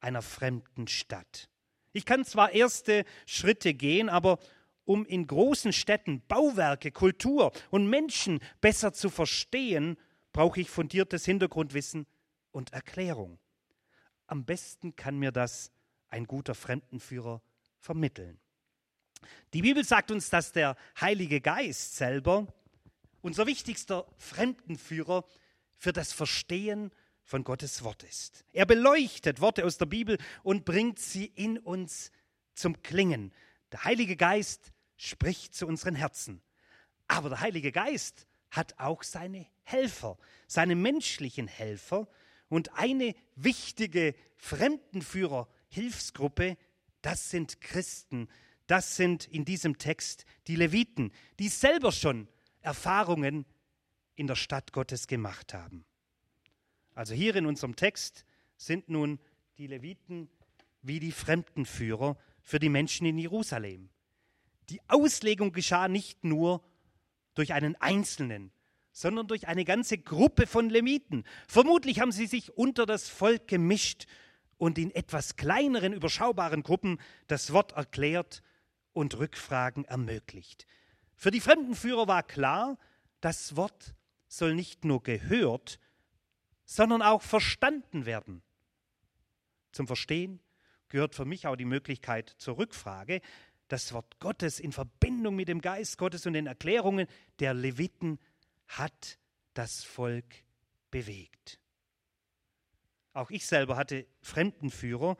einer 0.00 0.22
fremden 0.22 0.88
Stadt. 0.88 1.48
Ich 1.92 2.06
kann 2.06 2.24
zwar 2.24 2.52
erste 2.52 3.04
Schritte 3.26 3.74
gehen, 3.74 4.08
aber 4.08 4.38
um 4.84 5.06
in 5.06 5.26
großen 5.26 5.72
Städten 5.72 6.22
Bauwerke, 6.26 6.90
Kultur 6.90 7.52
und 7.70 7.88
Menschen 7.88 8.40
besser 8.60 8.92
zu 8.92 9.10
verstehen, 9.10 9.96
brauche 10.32 10.60
ich 10.60 10.70
fundiertes 10.70 11.24
Hintergrundwissen 11.24 12.06
und 12.52 12.72
Erklärung. 12.72 13.38
Am 14.26 14.44
besten 14.44 14.96
kann 14.96 15.18
mir 15.18 15.30
das 15.30 15.70
ein 16.08 16.24
guter 16.26 16.54
Fremdenführer 16.54 17.42
vermitteln. 17.78 18.40
Die 19.52 19.62
Bibel 19.62 19.84
sagt 19.84 20.10
uns, 20.10 20.30
dass 20.30 20.52
der 20.52 20.76
Heilige 21.00 21.40
Geist 21.40 21.96
selber 21.96 22.46
unser 23.22 23.46
wichtigster 23.46 24.06
Fremdenführer 24.18 25.24
für 25.76 25.92
das 25.92 26.12
Verstehen 26.12 26.90
von 27.22 27.42
Gottes 27.42 27.82
Wort 27.82 28.02
ist. 28.02 28.44
Er 28.52 28.66
beleuchtet 28.66 29.40
Worte 29.40 29.64
aus 29.64 29.78
der 29.78 29.86
Bibel 29.86 30.18
und 30.42 30.64
bringt 30.64 30.98
sie 30.98 31.26
in 31.26 31.58
uns 31.58 32.12
zum 32.54 32.82
Klingen. 32.82 33.32
Der 33.72 33.84
Heilige 33.84 34.16
Geist 34.16 34.72
spricht 34.96 35.54
zu 35.54 35.66
unseren 35.66 35.94
Herzen. 35.94 36.42
Aber 37.08 37.30
der 37.30 37.40
Heilige 37.40 37.72
Geist 37.72 38.26
hat 38.50 38.78
auch 38.78 39.02
seine 39.02 39.46
Helfer, 39.62 40.18
seine 40.46 40.76
menschlichen 40.76 41.48
Helfer 41.48 42.06
und 42.48 42.72
eine 42.74 43.14
wichtige 43.34 44.14
Fremdenführer-Hilfsgruppe, 44.36 46.56
das 47.02 47.30
sind 47.30 47.60
Christen, 47.60 48.28
das 48.66 48.96
sind 48.96 49.26
in 49.26 49.44
diesem 49.44 49.78
Text 49.78 50.24
die 50.46 50.56
Leviten, 50.56 51.12
die 51.38 51.48
selber 51.48 51.92
schon 51.92 52.28
Erfahrungen 52.60 53.44
in 54.16 54.26
der 54.26 54.36
Stadt 54.36 54.72
Gottes 54.72 55.06
gemacht 55.06 55.52
haben. 55.54 55.84
Also 56.94 57.14
hier 57.14 57.36
in 57.36 57.46
unserem 57.46 57.76
Text 57.76 58.24
sind 58.56 58.88
nun 58.88 59.18
die 59.58 59.66
Leviten 59.66 60.28
wie 60.82 61.00
die 61.00 61.12
Fremdenführer 61.12 62.16
für 62.42 62.58
die 62.58 62.68
Menschen 62.68 63.06
in 63.06 63.18
Jerusalem. 63.18 63.90
Die 64.70 64.80
Auslegung 64.88 65.52
geschah 65.52 65.88
nicht 65.88 66.24
nur 66.24 66.62
durch 67.34 67.52
einen 67.52 67.76
Einzelnen, 67.76 68.52
sondern 68.92 69.26
durch 69.26 69.48
eine 69.48 69.64
ganze 69.64 69.98
Gruppe 69.98 70.46
von 70.46 70.70
Leviten. 70.70 71.24
Vermutlich 71.48 72.00
haben 72.00 72.12
sie 72.12 72.26
sich 72.26 72.56
unter 72.56 72.86
das 72.86 73.08
Volk 73.08 73.48
gemischt 73.48 74.06
und 74.56 74.78
in 74.78 74.94
etwas 74.94 75.36
kleineren, 75.36 75.92
überschaubaren 75.92 76.62
Gruppen 76.62 77.00
das 77.26 77.52
Wort 77.52 77.72
erklärt 77.72 78.42
und 78.94 79.18
Rückfragen 79.18 79.84
ermöglicht. 79.84 80.66
Für 81.14 81.30
die 81.30 81.40
Fremdenführer 81.40 82.08
war 82.08 82.22
klar, 82.22 82.78
das 83.20 83.56
Wort 83.56 83.94
soll 84.28 84.54
nicht 84.54 84.84
nur 84.84 85.02
gehört, 85.02 85.78
sondern 86.64 87.02
auch 87.02 87.22
verstanden 87.22 88.06
werden. 88.06 88.42
Zum 89.72 89.86
Verstehen 89.86 90.40
gehört 90.88 91.14
für 91.14 91.24
mich 91.24 91.46
auch 91.46 91.56
die 91.56 91.64
Möglichkeit 91.64 92.34
zur 92.38 92.56
Rückfrage. 92.56 93.20
Das 93.68 93.92
Wort 93.92 94.18
Gottes 94.20 94.60
in 94.60 94.72
Verbindung 94.72 95.36
mit 95.36 95.48
dem 95.48 95.60
Geist 95.60 95.98
Gottes 95.98 96.26
und 96.26 96.32
den 96.34 96.46
Erklärungen 96.46 97.06
der 97.40 97.54
Leviten 97.54 98.18
hat 98.68 99.18
das 99.54 99.84
Volk 99.84 100.44
bewegt. 100.90 101.60
Auch 103.12 103.30
ich 103.30 103.46
selber 103.46 103.76
hatte 103.76 104.06
Fremdenführer, 104.20 105.16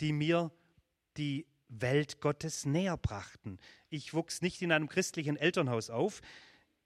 die 0.00 0.12
mir 0.12 0.52
die 1.16 1.46
Welt 1.68 2.20
Gottes 2.20 2.64
näher 2.64 2.96
brachten. 2.96 3.58
Ich 3.88 4.14
wuchs 4.14 4.42
nicht 4.42 4.62
in 4.62 4.72
einem 4.72 4.88
christlichen 4.88 5.36
Elternhaus 5.36 5.90
auf. 5.90 6.20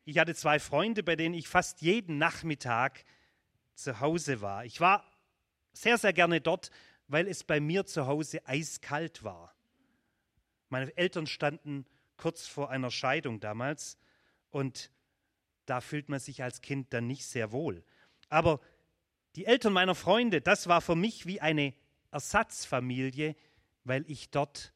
Ich 0.05 0.19
hatte 0.19 0.35
zwei 0.35 0.59
Freunde, 0.59 1.03
bei 1.03 1.17
denen 1.17 1.35
ich 1.35 1.49
fast 1.49 1.83
jeden 1.83 2.19
Nachmittag 2.19 3.05
zu 3.75 4.01
Hause 4.01 4.41
war. 4.41 4.65
Ich 4.65 4.81
war 4.81 5.05
sehr, 5.73 5.99
sehr 5.99 6.13
gerne 6.13 6.41
dort, 6.41 6.71
weil 7.09 7.27
es 7.29 7.45
bei 7.45 7.61
mir 7.61 7.87
zu 7.87 8.07
Hause 8.07 8.47
eiskalt 8.47 9.23
war. 9.23 9.55
Meine 10.69 10.97
Eltern 10.97 11.27
standen 11.27 11.87
kurz 12.17 12.47
vor 12.47 12.71
einer 12.71 12.91
Scheidung 12.91 13.41
damals 13.41 13.99
und 14.51 14.91
da 15.67 15.81
fühlt 15.81 16.09
man 16.09 16.21
sich 16.21 16.43
als 16.43 16.61
Kind 16.61 16.93
dann 16.93 17.07
nicht 17.07 17.27
sehr 17.27 17.53
wohl. 17.53 17.85
Aber 18.29 18.61
die 19.37 19.47
Eltern 19.47 19.73
meiner 19.73 19.95
Freunde, 19.95 20.41
das 20.41 20.69
war 20.69 20.81
für 20.81 20.97
mich 20.97 21.27
wie 21.27 21.41
eine 21.41 21.75
Ersatzfamilie, 22.11 23.37
weil 23.85 24.05
ich 24.09 24.31
dort 24.31 24.73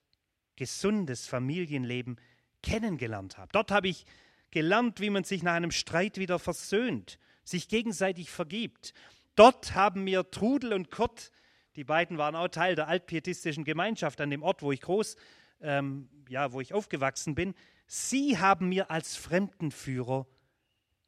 gesundes 0.56 1.26
Familienleben 1.26 2.20
kennengelernt 2.62 3.38
habe. 3.38 3.50
Dort 3.52 3.70
habe 3.70 3.88
ich 3.88 4.06
gelernt, 4.50 5.00
wie 5.00 5.10
man 5.10 5.24
sich 5.24 5.42
nach 5.42 5.54
einem 5.54 5.70
Streit 5.70 6.16
wieder 6.18 6.38
versöhnt, 6.38 7.18
sich 7.42 7.68
gegenseitig 7.68 8.30
vergibt. 8.30 8.94
Dort 9.34 9.74
haben 9.74 10.04
mir 10.04 10.30
Trudel 10.30 10.72
und 10.72 10.90
Kurt, 10.90 11.32
die 11.76 11.84
beiden 11.84 12.18
waren 12.18 12.36
auch 12.36 12.48
Teil 12.48 12.76
der 12.76 12.88
altpietistischen 12.88 13.64
Gemeinschaft 13.64 14.20
an 14.20 14.30
dem 14.30 14.42
Ort, 14.42 14.62
wo 14.62 14.70
ich 14.70 14.80
groß, 14.80 15.16
ähm, 15.60 16.08
ja, 16.28 16.52
wo 16.52 16.60
ich 16.60 16.72
aufgewachsen 16.72 17.34
bin. 17.34 17.54
Sie 17.86 18.38
haben 18.38 18.68
mir 18.68 18.90
als 18.90 19.16
Fremdenführer 19.16 20.26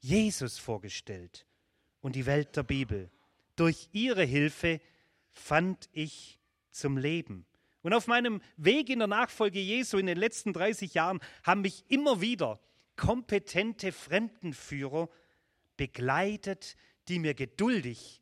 Jesus 0.00 0.58
vorgestellt 0.58 1.46
und 2.00 2.16
die 2.16 2.26
Welt 2.26 2.56
der 2.56 2.64
Bibel. 2.64 3.10
Durch 3.54 3.88
ihre 3.92 4.24
Hilfe 4.24 4.80
fand 5.32 5.88
ich 5.92 6.38
zum 6.70 6.98
Leben. 6.98 7.46
Und 7.86 7.94
auf 7.94 8.08
meinem 8.08 8.42
Weg 8.56 8.90
in 8.90 8.98
der 8.98 9.06
Nachfolge 9.06 9.60
Jesu 9.60 9.96
in 9.96 10.06
den 10.06 10.18
letzten 10.18 10.52
30 10.52 10.94
Jahren 10.94 11.20
haben 11.44 11.60
mich 11.60 11.84
immer 11.86 12.20
wieder 12.20 12.58
kompetente 12.96 13.92
Fremdenführer 13.92 15.08
begleitet, 15.76 16.76
die 17.06 17.20
mir 17.20 17.34
geduldig 17.34 18.20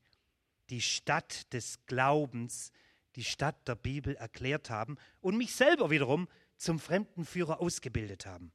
die 0.69 0.83
Stadt 0.83 1.51
des 1.55 1.87
Glaubens, 1.87 2.73
die 3.17 3.25
Stadt 3.25 3.67
der 3.67 3.77
Bibel 3.77 4.15
erklärt 4.17 4.69
haben 4.69 4.99
und 5.23 5.39
mich 5.39 5.55
selber 5.55 5.89
wiederum 5.89 6.29
zum 6.59 6.79
Fremdenführer 6.79 7.59
ausgebildet 7.59 8.27
haben. 8.27 8.53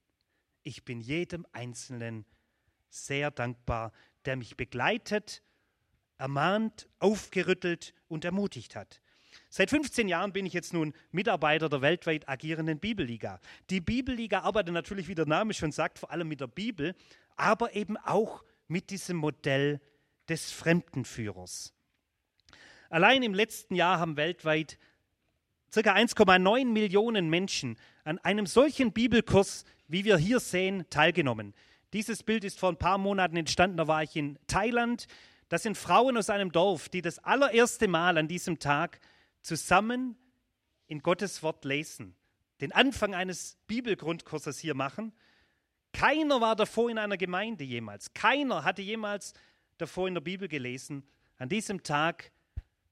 Ich 0.62 0.86
bin 0.86 1.02
jedem 1.02 1.44
Einzelnen 1.54 2.24
sehr 2.88 3.32
dankbar, 3.32 3.94
der 4.26 4.36
mich 4.36 4.56
begleitet, 4.58 5.42
ermahnt, 6.20 6.88
aufgerüttelt 7.00 7.96
und 8.10 8.26
ermutigt 8.26 8.76
hat. 8.76 9.02
Seit 9.52 9.72
15 9.72 10.08
Jahren 10.08 10.32
bin 10.32 10.46
ich 10.46 10.54
jetzt 10.54 10.74
nun 10.74 10.94
Mitarbeiter 11.12 11.70
der 11.70 11.82
weltweit 11.82 12.30
agierenden 12.30 12.80
Bibelliga. 12.80 13.40
Die 13.72 13.82
Bibelliga 13.82 14.42
arbeitet 14.42 14.74
natürlich, 14.76 15.08
wie 15.08 15.16
der 15.16 15.26
Name 15.26 15.56
schon 15.56 15.72
sagt, 15.72 15.98
vor 15.98 16.12
allem 16.12 16.28
mit 16.28 16.40
der 16.40 16.48
Bibel, 16.48 16.94
aber 17.36 17.76
eben 17.76 17.98
auch 17.98 18.44
mit 18.68 18.92
diesem 18.92 19.18
Modell 19.18 19.82
des 20.30 20.52
Fremdenführers. 20.52 21.74
Allein 22.92 23.24
im 23.24 23.34
letzten 23.34 23.74
Jahr 23.74 24.00
haben 24.00 24.18
weltweit 24.18 24.78
ca. 25.74 25.80
1,9 25.80 26.66
Millionen 26.66 27.30
Menschen 27.30 27.78
an 28.04 28.20
einem 28.20 28.46
solchen 28.46 28.92
Bibelkurs, 28.92 29.66
wie 29.88 30.06
wir 30.06 30.18
hier 30.18 30.40
sehen, 30.40 30.86
teilgenommen. 30.92 31.56
Dieses 31.94 32.22
Bild 32.22 32.44
ist 32.44 32.60
vor 32.60 32.70
ein 32.70 32.78
paar 32.78 33.00
Monaten 33.00 33.36
entstanden, 33.36 33.78
da 33.78 33.88
war 33.88 34.04
ich 34.04 34.16
in 34.16 34.38
Thailand. 34.46 35.08
Das 35.48 35.64
sind 35.64 35.76
Frauen 35.76 36.18
aus 36.18 36.30
einem 36.30 36.52
Dorf, 36.52 36.90
die 36.90 37.02
das 37.02 37.18
allererste 37.18 37.88
Mal 37.88 38.20
an 38.20 38.28
diesem 38.28 38.60
Tag 38.60 39.00
zusammen 39.50 40.16
in 40.86 41.02
Gottes 41.02 41.42
Wort 41.42 41.66
lesen, 41.66 42.16
den 42.62 42.72
Anfang 42.72 43.16
eines 43.16 43.58
Bibelgrundkurses 43.66 44.60
hier 44.60 44.76
machen. 44.76 45.12
Keiner 45.92 46.40
war 46.40 46.56
davor 46.56 46.92
in 46.92 47.00
einer 47.00 47.18
Gemeinde 47.18 47.64
jemals. 47.64 48.14
Keiner 48.14 48.64
hatte 48.64 48.84
jemals 48.84 49.34
davor 49.80 50.08
in 50.08 50.14
der 50.14 50.22
Bibel 50.22 50.48
gelesen. 50.48 51.04
An 51.38 51.50
diesem 51.50 51.82
Tag 51.82 52.32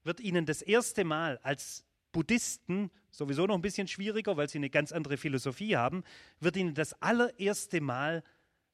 wird 0.02 0.18
ihnen 0.18 0.46
das 0.46 0.60
erste 0.60 1.04
Mal 1.04 1.38
als 1.44 1.84
Buddhisten, 2.10 2.90
sowieso 3.12 3.46
noch 3.46 3.54
ein 3.54 3.62
bisschen 3.62 3.86
schwieriger, 3.86 4.36
weil 4.36 4.48
sie 4.48 4.58
eine 4.58 4.70
ganz 4.70 4.90
andere 4.90 5.16
Philosophie 5.16 5.76
haben, 5.76 6.02
wird 6.40 6.56
ihnen 6.56 6.74
das 6.74 7.00
allererste 7.00 7.80
Mal 7.80 8.24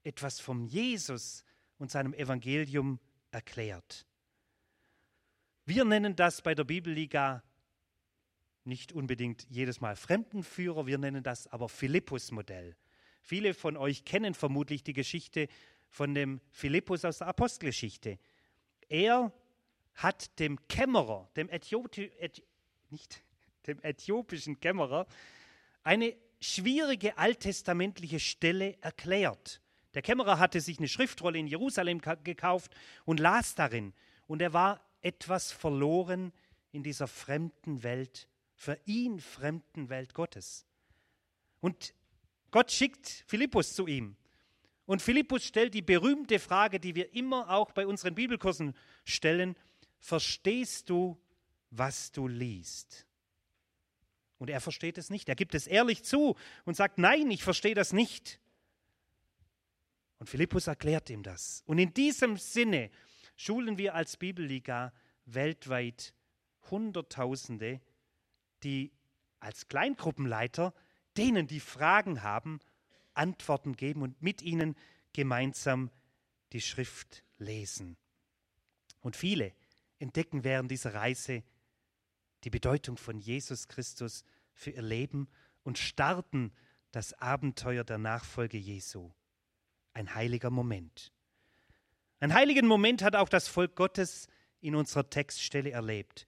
etwas 0.05 0.41
vom 0.41 0.65
Jesus 0.65 1.45
und 1.77 1.91
seinem 1.91 2.15
Evangelium 2.15 2.99
erklärt. 3.31 4.07
Wir 5.67 5.85
nennen 5.85 6.17
das 6.17 6.41
bei 6.41 6.55
der 6.55 6.65
Bibelliga 6.65 7.43
nicht 8.65 8.93
unbedingt 8.93 9.47
jedes 9.51 9.81
Mal 9.81 9.97
Fremdenführer, 9.97 10.87
wir 10.87 10.99
nennen 10.99 11.23
das 11.23 11.47
aber 11.49 11.69
Philippus-Modell. 11.69 12.77
Viele 13.21 13.55
von 13.55 13.77
euch 13.77 14.05
kennen 14.05 14.35
vermutlich 14.35 14.83
die 14.83 14.93
Geschichte 14.93 15.49
von 15.89 16.15
dem 16.15 16.41
Philippus 16.51 17.05
aus 17.05 17.19
der 17.19 17.29
Apostelgeschichte. 17.29 18.19
Er 18.89 19.33
hat 19.95 20.39
dem 20.39 20.67
Kämmerer, 20.69 21.31
dem, 21.37 21.49
Äthiopi 21.49 22.11
Äthi 22.19 22.43
nicht, 22.91 23.23
dem 23.67 23.81
äthiopischen 23.83 24.61
Kämmerer, 24.61 25.07
eine 25.83 26.15
schwierige 26.41 27.17
alttestamentliche 27.17 28.21
Stelle 28.21 28.77
erklärt. 28.81 29.61
Der 29.95 30.03
Kämmerer 30.03 30.39
hatte 30.39 30.61
sich 30.61 30.79
eine 30.79 30.89
Schriftrolle 30.89 31.39
in 31.39 31.47
Jerusalem 31.47 32.01
gekauft 32.25 32.75
und 33.05 33.21
las 33.21 33.55
darin. 33.55 33.95
Und 34.27 34.43
er 34.43 34.53
war 34.53 34.81
etwas 35.01 35.53
verloren 35.53 36.33
in 36.73 36.83
dieser 36.83 37.07
fremden 37.07 37.83
Welt, 37.83 38.29
für 38.55 38.79
ihn 38.85 39.21
fremden 39.21 39.89
Welt 39.89 40.15
Gottes. 40.15 40.67
Und 41.61 41.95
Gott 42.51 42.71
schickt 42.71 43.25
Philippus 43.27 43.75
zu 43.75 43.87
ihm. 43.87 44.17
Und 44.87 45.03
Philippus 45.03 45.45
stellt 45.45 45.75
die 45.75 45.83
berühmte 45.83 46.39
Frage, 46.39 46.79
die 46.79 46.95
wir 46.95 47.15
immer 47.15 47.51
auch 47.51 47.73
bei 47.73 47.87
unseren 47.87 48.15
Bibelkursen 48.15 48.75
stellen, 49.05 49.57
verstehst 49.99 50.91
du, 50.91 51.19
was 51.71 52.13
du 52.13 52.29
liest? 52.29 53.07
Und 54.39 54.51
er 54.51 54.61
versteht 54.61 54.99
es 54.99 55.11
nicht. 55.11 55.29
Er 55.29 55.37
gibt 55.37 55.55
es 55.55 55.67
ehrlich 55.67 56.05
zu 56.05 56.37
und 56.65 56.77
sagt, 56.77 56.99
nein, 56.99 57.31
ich 57.31 57.43
verstehe 57.43 57.75
das 57.75 57.93
nicht. 57.93 58.41
Und 60.19 60.29
Philippus 60.29 60.67
erklärt 60.67 61.09
ihm 61.11 61.23
das. 61.23 61.63
Und 61.67 61.79
in 61.79 61.95
diesem 61.95 62.37
Sinne 62.37 62.91
schulen 63.37 63.79
wir 63.79 63.95
als 63.95 64.17
Bibelliga 64.17 64.93
weltweit 65.25 66.15
Hunderttausende, 66.71 67.81
die 68.65 68.93
als 69.41 69.69
Kleingruppenleiter 69.69 70.75
denen, 71.17 71.47
die 71.47 71.61
Fragen 71.61 72.23
haben, 72.23 72.61
Antworten 73.13 73.77
geben 73.77 74.03
und 74.03 74.21
mit 74.21 74.43
ihnen 74.43 74.75
gemeinsam 75.13 75.91
die 76.53 76.61
Schrift 76.61 77.23
lesen. 77.39 77.97
Und 79.01 79.17
viele 79.17 79.53
entdecken 79.99 80.45
während 80.45 80.71
dieser 80.71 80.95
Reise 80.95 81.45
die 82.43 82.51
Bedeutung 82.51 82.97
von 82.97 83.19
Jesus 83.19 83.69
Christus 83.69 84.25
für 84.53 84.71
ihr 84.71 84.83
Leben 84.83 85.29
und 85.63 85.79
starten 85.79 86.53
das 86.91 87.13
Abenteuer 87.15 87.85
der 87.85 87.99
Nachfolge 87.99 88.59
Jesu. 88.59 89.13
Ein 89.93 90.15
heiliger 90.15 90.51
Moment. 90.51 91.13
Ein 92.21 92.35
heiligen 92.35 92.67
Moment 92.67 93.03
hat 93.03 93.17
auch 93.17 93.29
das 93.29 93.49
Volk 93.49 93.77
Gottes 93.77 94.29
in 94.61 94.75
unserer 94.75 95.09
Textstelle 95.09 95.71
erlebt. 95.71 96.27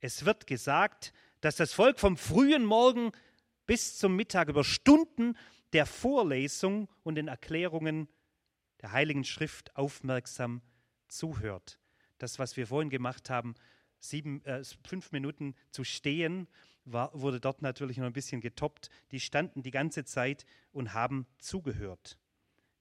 Es 0.00 0.24
wird 0.24 0.46
gesagt, 0.46 1.12
dass 1.40 1.56
das 1.56 1.72
Volk 1.72 1.98
vom 1.98 2.16
frühen 2.16 2.64
Morgen 2.64 3.12
bis 3.66 3.96
zum 3.98 4.16
Mittag 4.16 4.48
über 4.48 4.64
Stunden 4.64 5.36
der 5.72 5.86
Vorlesung 5.86 6.88
und 7.02 7.14
den 7.14 7.28
Erklärungen 7.28 8.08
der 8.82 8.92
Heiligen 8.92 9.24
Schrift 9.24 9.76
aufmerksam 9.76 10.62
zuhört. 11.08 11.78
Das, 12.18 12.38
was 12.38 12.56
wir 12.56 12.66
vorhin 12.66 12.90
gemacht 12.90 13.30
haben, 13.30 13.54
sieben, 14.00 14.44
äh, 14.44 14.62
fünf 14.86 15.12
Minuten 15.12 15.54
zu 15.70 15.84
stehen, 15.84 16.48
war, 16.84 17.10
wurde 17.18 17.40
dort 17.40 17.62
natürlich 17.62 17.98
noch 17.98 18.06
ein 18.06 18.12
bisschen 18.12 18.40
getoppt. 18.40 18.90
Die 19.10 19.20
standen 19.20 19.62
die 19.62 19.70
ganze 19.70 20.04
Zeit 20.04 20.46
und 20.72 20.94
haben 20.94 21.26
zugehört. 21.38 22.18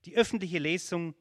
Die 0.05 0.15
öffentliche 0.15 0.59
Lesung 0.59 1.15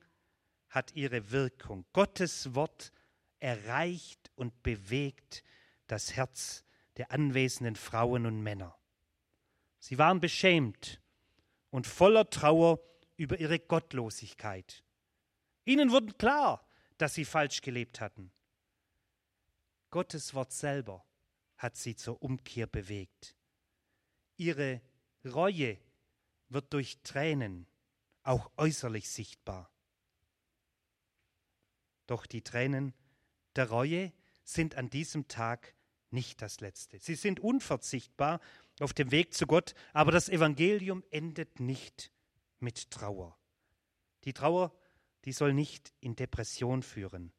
hat 0.69 0.95
ihre 0.95 1.31
Wirkung. 1.31 1.85
Gottes 1.93 2.55
Wort 2.55 2.93
erreicht 3.41 4.31
und 4.37 4.63
bewegt 4.63 5.43
das 5.87 6.15
Herz 6.15 6.65
der 6.99 7.13
anwesenden 7.13 7.77
Frauen 7.77 8.27
und 8.27 8.43
Männer. 8.43 8.77
Sie 9.79 9.99
waren 9.99 10.21
beschämt 10.21 11.01
und 11.71 11.87
voller 11.87 12.29
Trauer 12.29 12.81
über 13.17 13.39
ihre 13.39 13.59
Gottlosigkeit. 13.59 14.85
Ihnen 15.65 15.91
wurde 15.91 16.13
klar, 16.15 16.67
dass 16.99 17.15
sie 17.15 17.25
falsch 17.25 17.61
gelebt 17.61 18.01
hatten. 18.01 18.33
Gottes 19.91 20.35
Wort 20.35 20.53
selber 20.53 21.05
hat 21.57 21.77
sie 21.77 21.95
zur 21.95 22.23
Umkehr 22.23 22.67
bewegt. 22.67 23.37
Ihre 24.37 24.81
Reue 25.25 25.79
wird 26.49 26.73
durch 26.73 27.01
Tränen 27.03 27.67
auch 28.23 28.51
äußerlich 28.57 29.09
sichtbar. 29.09 29.71
Doch 32.07 32.27
die 32.27 32.43
Tränen 32.43 32.95
der 33.57 33.71
Reue 33.71 34.13
sind 34.45 34.77
an 34.77 34.91
diesem 34.91 35.29
Tag 35.29 35.75
nicht 36.11 36.43
das 36.43 36.61
Letzte. 36.61 36.99
Sie 36.99 37.15
sind 37.15 37.41
unverzichtbar 37.41 38.41
auf 38.81 38.93
dem 38.93 39.11
Weg 39.11 39.35
zu 39.35 39.47
Gott, 39.47 39.75
aber 39.93 40.13
das 40.13 40.29
Evangelium 40.29 41.05
endet 41.11 41.61
nicht 41.61 42.11
mit 42.61 42.91
Trauer. 42.91 43.37
Die 44.25 44.33
Trauer, 44.33 44.73
die 45.25 45.33
soll 45.33 45.55
nicht 45.55 45.93
in 46.01 46.17
Depression 46.17 46.83
führen. 46.83 47.33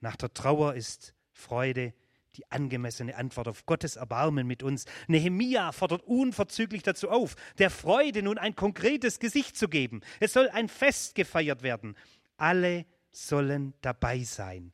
Nach 0.00 0.16
der 0.16 0.32
Trauer 0.32 0.74
ist 0.74 1.14
Freude 1.32 1.94
die 2.36 2.50
angemessene 2.50 3.16
Antwort 3.16 3.48
auf 3.48 3.66
Gottes 3.66 3.96
Erbarmen 3.96 4.46
mit 4.46 4.62
uns. 4.62 4.84
Nehemia 5.08 5.72
fordert 5.72 6.02
unverzüglich 6.04 6.82
dazu 6.82 7.10
auf, 7.10 7.34
der 7.58 7.70
Freude 7.70 8.22
nun 8.22 8.38
ein 8.38 8.54
konkretes 8.54 9.18
Gesicht 9.18 9.56
zu 9.56 9.68
geben. 9.68 10.00
Es 10.20 10.32
soll 10.32 10.48
ein 10.50 10.68
Fest 10.68 11.14
gefeiert 11.14 11.62
werden. 11.62 11.96
Alle 12.36 12.86
sollen 13.10 13.74
dabei 13.80 14.22
sein. 14.22 14.72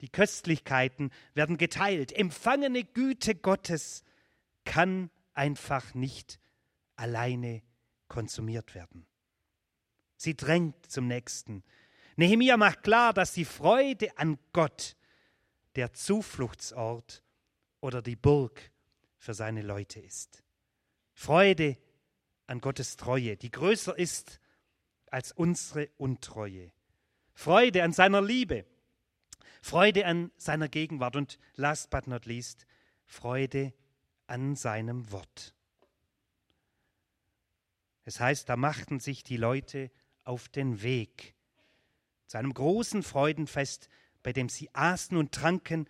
Die 0.00 0.08
Köstlichkeiten 0.08 1.10
werden 1.34 1.56
geteilt. 1.56 2.12
Empfangene 2.12 2.84
Güte 2.84 3.34
Gottes 3.34 4.04
kann 4.64 5.10
einfach 5.34 5.94
nicht 5.94 6.38
alleine 6.96 7.62
konsumiert 8.08 8.74
werden. 8.74 9.06
Sie 10.16 10.36
drängt 10.36 10.90
zum 10.90 11.06
Nächsten. 11.06 11.62
Nehemia 12.16 12.56
macht 12.56 12.82
klar, 12.82 13.12
dass 13.12 13.32
die 13.32 13.44
Freude 13.44 14.16
an 14.18 14.38
Gott 14.52 14.96
der 15.76 15.92
Zufluchtsort 15.92 17.22
oder 17.80 18.02
die 18.02 18.16
Burg 18.16 18.72
für 19.16 19.34
seine 19.34 19.62
Leute 19.62 20.00
ist. 20.00 20.42
Freude 21.12 21.78
an 22.46 22.60
Gottes 22.60 22.96
Treue, 22.96 23.36
die 23.36 23.50
größer 23.50 23.96
ist 23.96 24.40
als 25.10 25.32
unsere 25.32 25.88
Untreue. 25.96 26.72
Freude 27.34 27.84
an 27.84 27.92
seiner 27.92 28.20
Liebe, 28.20 28.64
Freude 29.68 30.06
an 30.06 30.32
seiner 30.38 30.66
Gegenwart 30.66 31.14
und 31.14 31.38
last 31.56 31.90
but 31.90 32.06
not 32.06 32.24
least, 32.24 32.64
Freude 33.04 33.74
an 34.26 34.56
seinem 34.56 35.12
Wort. 35.12 35.54
Es 38.04 38.18
heißt, 38.18 38.48
da 38.48 38.56
machten 38.56 38.98
sich 38.98 39.24
die 39.24 39.36
Leute 39.36 39.90
auf 40.24 40.48
den 40.48 40.80
Weg 40.80 41.34
zu 42.28 42.38
einem 42.38 42.54
großen 42.54 43.02
Freudenfest, 43.02 43.90
bei 44.22 44.32
dem 44.32 44.48
sie 44.48 44.74
aßen 44.74 45.18
und 45.18 45.32
tranken 45.32 45.86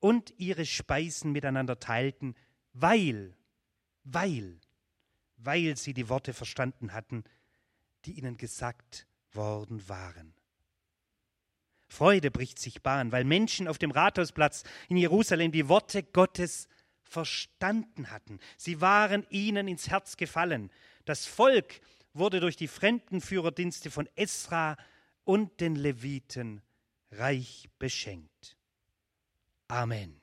und 0.00 0.34
ihre 0.36 0.66
Speisen 0.66 1.32
miteinander 1.32 1.80
teilten, 1.80 2.34
weil, 2.74 3.34
weil, 4.02 4.60
weil 5.38 5.78
sie 5.78 5.94
die 5.94 6.10
Worte 6.10 6.34
verstanden 6.34 6.92
hatten, 6.92 7.24
die 8.04 8.18
ihnen 8.18 8.36
gesagt 8.36 9.06
worden 9.32 9.88
waren. 9.88 10.34
Freude 11.94 12.30
bricht 12.30 12.58
sich 12.58 12.82
Bahn, 12.82 13.12
weil 13.12 13.24
Menschen 13.24 13.68
auf 13.68 13.78
dem 13.78 13.92
Rathausplatz 13.92 14.64
in 14.88 14.96
Jerusalem 14.96 15.52
die 15.52 15.68
Worte 15.68 16.02
Gottes 16.02 16.68
verstanden 17.04 18.10
hatten. 18.10 18.40
Sie 18.56 18.80
waren 18.80 19.24
ihnen 19.30 19.68
ins 19.68 19.88
Herz 19.88 20.16
gefallen. 20.16 20.70
Das 21.04 21.24
Volk 21.24 21.80
wurde 22.12 22.40
durch 22.40 22.56
die 22.56 22.68
Fremdenführerdienste 22.68 23.90
von 23.90 24.08
Esra 24.16 24.76
und 25.22 25.60
den 25.60 25.76
Leviten 25.76 26.62
reich 27.12 27.68
beschenkt. 27.78 28.56
Amen. 29.68 30.20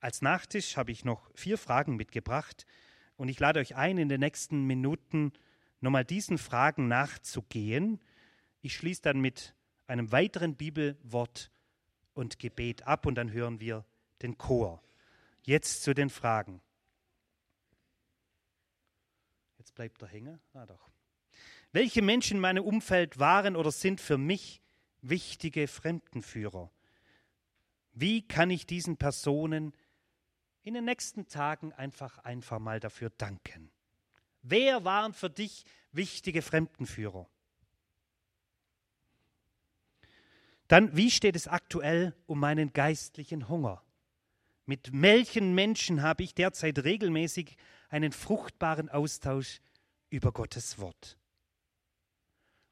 Als 0.00 0.22
Nachtisch 0.22 0.76
habe 0.76 0.92
ich 0.92 1.04
noch 1.04 1.30
vier 1.34 1.58
Fragen 1.58 1.96
mitgebracht 1.96 2.66
und 3.16 3.28
ich 3.28 3.40
lade 3.40 3.60
euch 3.60 3.76
ein, 3.76 3.98
in 3.98 4.08
den 4.08 4.20
nächsten 4.20 4.64
Minuten 4.64 5.32
nochmal 5.80 6.04
diesen 6.04 6.38
Fragen 6.38 6.88
nachzugehen. 6.88 8.00
Ich 8.62 8.74
schließe 8.76 9.02
dann 9.02 9.20
mit 9.20 9.55
einem 9.86 10.12
weiteren 10.12 10.56
Bibelwort 10.56 11.50
und 12.14 12.38
Gebet 12.38 12.86
ab 12.86 13.06
und 13.06 13.14
dann 13.16 13.32
hören 13.32 13.60
wir 13.60 13.84
den 14.22 14.38
Chor. 14.38 14.82
Jetzt 15.42 15.82
zu 15.82 15.94
den 15.94 16.10
Fragen. 16.10 16.60
Jetzt 19.58 19.74
bleibt 19.74 20.00
der 20.00 20.08
Hänger. 20.08 20.40
Ah 20.54 20.66
doch. 20.66 20.88
Welche 21.72 22.02
Menschen 22.02 22.36
in 22.36 22.40
meinem 22.40 22.64
Umfeld 22.64 23.18
waren 23.18 23.54
oder 23.54 23.70
sind 23.70 24.00
für 24.00 24.18
mich 24.18 24.62
wichtige 25.02 25.68
Fremdenführer? 25.68 26.70
Wie 27.92 28.26
kann 28.26 28.50
ich 28.50 28.66
diesen 28.66 28.96
Personen 28.96 29.74
in 30.62 30.74
den 30.74 30.84
nächsten 30.84 31.28
Tagen 31.28 31.72
einfach 31.72 32.18
einfach 32.18 32.58
mal 32.58 32.80
dafür 32.80 33.10
danken? 33.10 33.70
Wer 34.42 34.84
waren 34.84 35.12
für 35.12 35.30
dich 35.30 35.64
wichtige 35.92 36.42
Fremdenführer? 36.42 37.28
Dann, 40.68 40.96
wie 40.96 41.10
steht 41.10 41.36
es 41.36 41.46
aktuell 41.46 42.14
um 42.26 42.40
meinen 42.40 42.72
geistlichen 42.72 43.48
Hunger? 43.48 43.82
Mit 44.64 44.90
welchen 44.92 45.54
Menschen 45.54 46.02
habe 46.02 46.24
ich 46.24 46.34
derzeit 46.34 46.80
regelmäßig 46.80 47.56
einen 47.88 48.10
fruchtbaren 48.10 48.88
Austausch 48.88 49.60
über 50.10 50.32
Gottes 50.32 50.78
Wort? 50.78 51.18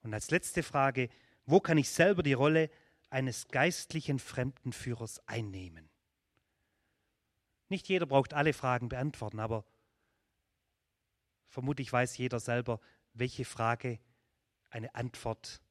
Und 0.03 0.13
als 0.13 0.31
letzte 0.31 0.65
Frage, 0.65 1.09
wo 1.47 1.61
kann 1.61 1.79
ich 1.79 1.89
selber 1.91 2.23
die 2.23 2.33
Rolle 2.33 2.69
eines 3.11 3.47
geistlichen 3.49 4.19
Fremdenführers 4.19 5.21
einnehmen? 5.29 5.89
Nicht 7.69 7.89
jeder 7.89 8.07
braucht 8.07 8.35
alle 8.35 8.53
Fragen 8.53 8.89
beantworten, 8.89 9.39
aber 9.39 9.65
vermutlich 11.49 11.93
weiß 11.93 12.19
jeder 12.19 12.41
selber, 12.41 12.81
welche 13.13 13.45
Frage 13.45 14.01
eine 14.71 14.95
Antwort 14.97 15.63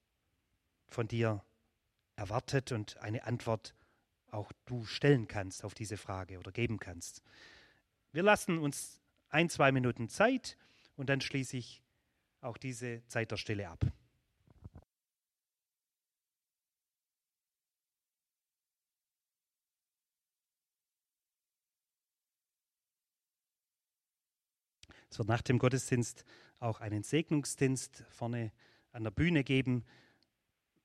von 0.88 1.08
dir 1.08 1.44
erwartet 2.16 2.72
und 2.72 2.98
eine 2.98 3.24
Antwort 3.26 3.76
auch 4.32 4.52
du 4.66 4.86
stellen 4.86 5.28
kannst 5.28 5.64
auf 5.64 5.74
diese 5.74 5.98
Frage 5.98 6.40
oder 6.40 6.52
geben 6.52 6.80
kannst. 6.80 7.22
Wir 8.12 8.24
lassen 8.24 8.58
uns 8.58 9.02
ein, 9.30 9.50
zwei 9.50 9.72
Minuten 9.72 10.10
Zeit 10.10 10.58
und 10.96 11.10
dann 11.10 11.22
schließe 11.22 11.58
ich 11.58 11.82
auch 12.42 12.58
diese 12.58 13.06
Zeit 13.08 13.32
der 13.32 13.38
Stille 13.38 13.70
ab. 13.70 13.86
Es 25.10 25.20
wird 25.20 25.28
nach 25.28 25.44
dem 25.44 25.60
Gottesdienst 25.60 26.26
auch 26.60 26.82
einen 26.82 27.04
Segnungsdienst 27.04 28.04
vorne 28.10 28.52
an 28.92 29.04
der 29.04 29.12
Bühne 29.12 29.44
geben. 29.44 29.86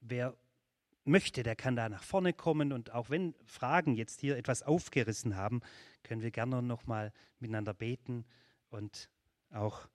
Wer 0.01 0.37
möchte, 1.09 1.43
der 1.43 1.57
kann 1.57 1.77
da 1.77 1.89
nach 1.89 2.03
vorne 2.03 2.33
kommen 2.33 2.73
und 2.73 2.93
auch 2.93 3.11
wenn 3.11 3.35
Fragen 3.45 3.95
jetzt 3.95 4.21
hier 4.21 4.37
etwas 4.37 4.63
aufgerissen 4.63 5.37
haben, 5.37 5.61
können 6.03 6.23
wir 6.23 6.31
gerne 6.31 6.63
nochmal 6.63 7.13
miteinander 7.41 7.75
beten 7.75 8.25
und 8.71 9.09
auch 9.51 9.89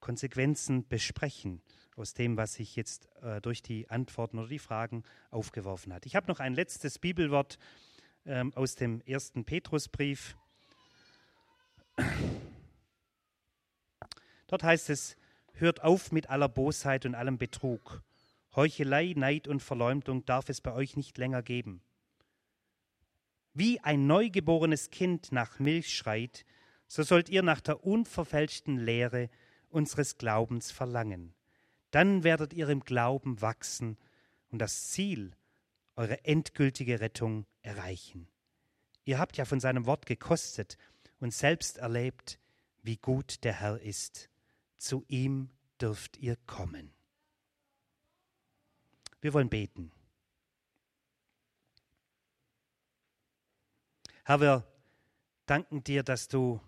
Konsequenzen 0.00 0.86
besprechen 0.86 1.62
aus 1.96 2.12
dem, 2.12 2.36
was 2.36 2.54
sich 2.54 2.76
jetzt 2.76 3.08
äh, 3.22 3.40
durch 3.40 3.62
die 3.62 3.88
Antworten 3.88 4.38
oder 4.38 4.48
die 4.48 4.58
Fragen 4.58 5.02
aufgeworfen 5.30 5.92
hat. 5.92 6.06
Ich 6.06 6.16
habe 6.16 6.26
noch 6.26 6.40
ein 6.40 6.54
letztes 6.54 6.98
Bibelwort 6.98 7.58
ähm, 8.26 8.52
aus 8.54 8.74
dem 8.74 9.00
ersten 9.02 9.44
Petrusbrief. 9.44 10.36
Dort 14.46 14.62
heißt 14.62 14.90
es, 14.90 15.16
hört 15.54 15.82
auf 15.82 16.12
mit 16.12 16.28
aller 16.28 16.48
Bosheit 16.48 17.06
und 17.06 17.14
allem 17.14 17.38
Betrug. 17.38 18.02
Heuchelei, 18.56 19.14
Neid 19.16 19.48
und 19.48 19.60
Verleumdung 19.60 20.24
darf 20.24 20.48
es 20.48 20.60
bei 20.60 20.72
euch 20.72 20.96
nicht 20.96 21.18
länger 21.18 21.42
geben. 21.42 21.82
Wie 23.52 23.80
ein 23.80 24.06
neugeborenes 24.06 24.90
Kind 24.90 25.32
nach 25.32 25.58
Milch 25.58 25.94
schreit, 25.94 26.44
so 26.86 27.02
sollt 27.02 27.28
ihr 27.28 27.42
nach 27.42 27.60
der 27.60 27.84
unverfälschten 27.84 28.78
Lehre 28.78 29.30
unseres 29.68 30.18
Glaubens 30.18 30.70
verlangen. 30.70 31.34
Dann 31.90 32.24
werdet 32.24 32.52
ihr 32.52 32.68
im 32.68 32.80
Glauben 32.80 33.40
wachsen 33.40 33.96
und 34.50 34.58
das 34.58 34.88
Ziel, 34.88 35.32
eure 35.96 36.24
endgültige 36.24 37.00
Rettung, 37.00 37.46
erreichen. 37.62 38.28
Ihr 39.04 39.18
habt 39.18 39.36
ja 39.36 39.44
von 39.44 39.60
seinem 39.60 39.86
Wort 39.86 40.06
gekostet 40.06 40.76
und 41.20 41.32
selbst 41.32 41.78
erlebt, 41.78 42.38
wie 42.82 42.96
gut 42.96 43.44
der 43.44 43.60
Herr 43.60 43.80
ist 43.80 44.28
zu 44.84 45.02
ihm 45.08 45.48
dürft 45.80 46.18
ihr 46.18 46.36
kommen. 46.46 46.92
Wir 49.24 49.32
wollen 49.32 49.48
beten. 49.48 49.90
Herr, 54.26 54.42
wir 54.42 54.70
danken 55.46 55.82
dir, 55.82 56.02
dass 56.02 56.28
du 56.28 56.60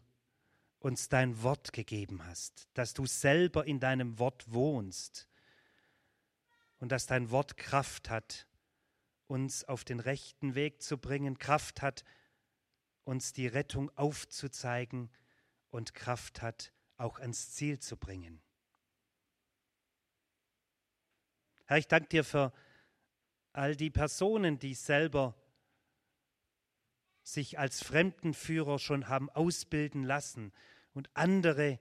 uns 0.79 1.11
dein 1.11 1.43
Wort 1.43 1.75
gegeben 1.75 2.25
hast, 2.25 2.67
dass 2.73 2.95
du 2.95 3.05
selber 3.05 3.67
in 3.67 3.79
deinem 3.79 4.19
Wort 4.19 4.51
wohnst 4.51 5.29
und 6.79 6.93
dass 6.93 7.05
dein 7.07 7.31
Wort 7.31 7.59
Kraft 7.59 8.09
hat, 8.09 8.49
uns 9.27 9.65
auf 9.65 9.85
den 9.85 10.01
rechten 10.01 10.55
Weg 10.55 10.81
zu 10.81 10.97
bringen, 10.97 11.37
Kraft 11.37 11.83
hat, 11.83 12.05
uns 13.05 13.35
die 13.35 13.49
Rettung 13.49 13.91
aufzuzeigen 13.99 15.11
und 15.69 15.93
Kraft 15.93 16.41
hat, 16.41 16.73
auch 16.97 17.19
ans 17.19 17.53
Ziel 17.53 17.81
zu 17.81 17.99
bringen. 17.99 18.41
Herr, 21.67 21.79
ich 21.79 21.89
danke 21.89 22.09
dir 22.09 22.25
für 22.25 22.53
all 23.53 23.75
die 23.75 23.91
Personen, 23.91 24.59
die 24.59 24.75
selber 24.75 25.35
sich 27.23 27.59
als 27.59 27.83
Fremdenführer 27.83 28.79
schon 28.79 29.09
haben 29.09 29.31
ausbilden 29.31 30.05
lassen 30.05 30.53
und 30.93 31.11
andere 31.15 31.81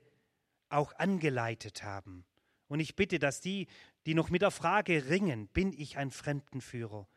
auch 0.68 0.92
angeleitet 0.94 1.84
haben. 1.84 2.26
Und 2.66 2.80
ich 2.80 2.96
bitte, 2.96 3.20
dass 3.20 3.40
die, 3.40 3.68
die 4.06 4.14
noch 4.14 4.28
mit 4.28 4.42
der 4.42 4.50
Frage 4.50 5.08
ringen, 5.08 5.46
bin 5.48 5.72
ich 5.72 5.98
ein 5.98 6.10
Fremdenführer, 6.10 7.08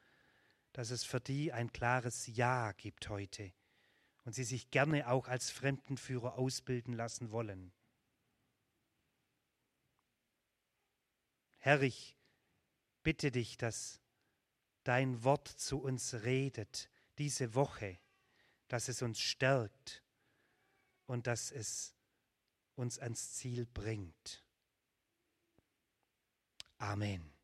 dass 0.73 0.91
es 0.91 1.03
für 1.03 1.19
die 1.19 1.51
ein 1.51 1.71
klares 1.71 2.27
Ja 2.27 2.73
gibt 2.73 3.09
heute 3.09 3.51
und 4.25 4.35
sie 4.35 4.43
sich 4.43 4.69
gerne 4.69 5.09
auch 5.09 5.27
als 5.27 5.49
Fremdenführer 5.49 6.37
ausbilden 6.37 6.93
lassen 6.93 7.31
wollen. 7.31 7.73
Herr, 11.57 11.81
ich 11.81 12.18
bitte 13.03 13.31
dich, 13.31 13.57
dass 13.57 13.99
dein 14.83 15.23
Wort 15.23 15.47
zu 15.47 15.79
uns 15.79 16.13
redet 16.23 16.89
diese 17.17 17.53
Woche, 17.53 17.99
dass 18.67 18.87
es 18.87 19.01
uns 19.01 19.19
stärkt 19.19 20.03
und 21.05 21.27
dass 21.27 21.51
es 21.51 21.95
uns 22.75 22.99
ans 22.99 23.33
Ziel 23.33 23.65
bringt. 23.65 24.43
Amen. 26.77 27.38